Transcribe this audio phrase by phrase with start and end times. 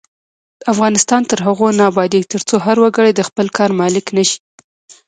[0.73, 4.39] افغانستان تر هغو نه ابادیږي، ترڅو هر وګړی د خپل کار مالک نشي.